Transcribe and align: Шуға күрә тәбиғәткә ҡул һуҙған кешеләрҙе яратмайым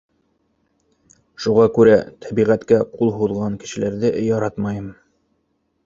Шуға 1.45 1.67
күрә 1.77 1.99
тәбиғәткә 2.25 2.81
ҡул 2.97 3.15
һуҙған 3.21 3.61
кешеләрҙе 3.65 4.15
яратмайым 4.33 4.93